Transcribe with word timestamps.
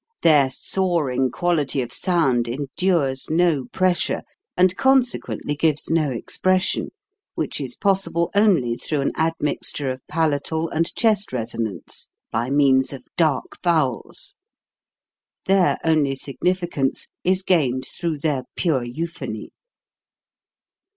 Their 0.23 0.49
soaring 0.49 1.29
quality 1.29 1.79
of 1.83 1.93
sound 1.93 2.47
endures 2.47 3.29
no 3.29 3.65
pressure, 3.65 4.23
and 4.57 4.75
consequently 4.75 5.55
gives 5.55 5.91
no 5.91 6.09
expression, 6.09 6.89
which 7.35 7.61
is 7.61 7.75
possible 7.75 8.31
only 8.33 8.77
through 8.77 9.01
an 9.01 9.11
admixture 9.15 9.91
of 9.91 10.01
palatal 10.07 10.69
and 10.69 10.91
chest 10.95 11.31
resonance 11.31 12.09
by 12.31 12.49
means 12.49 12.93
of 12.93 13.05
dark 13.15 13.61
vowels. 13.63 14.37
Their 15.45 15.77
only 15.83 16.15
significance 16.15 17.11
is 17.23 17.43
gained 17.43 17.85
through 17.85 18.17
their 18.21 18.45
pure 18.55 18.83
euphony. 18.83 19.51